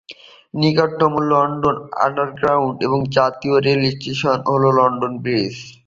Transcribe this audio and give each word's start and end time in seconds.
নিকটতম 0.53 1.13
London 1.29 1.77
Underground 2.05 2.75
এবং 2.85 2.99
জাতীয় 3.17 3.55
রেল 3.65 3.81
স্টেশন 3.95 4.37
হল 4.51 4.63
লন্ডন 4.77 5.13
ব্রিজ। 5.23 5.55